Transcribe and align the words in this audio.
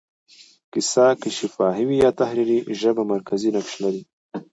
کیسه 0.71 1.05
که 1.21 1.29
شفاهي 1.37 1.83
وي 1.87 1.97
یا 2.03 2.11
تحریري، 2.19 2.57
ژبه 2.79 3.03
مرکزي 3.13 3.49
نقش 3.55 3.73
لري. 3.83 4.01